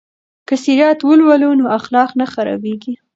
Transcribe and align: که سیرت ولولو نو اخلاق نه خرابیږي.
که 0.47 0.55
سیرت 0.63 0.99
ولولو 1.07 1.49
نو 1.59 1.65
اخلاق 1.79 2.09
نه 2.19 2.25
خرابیږي. 2.33 2.93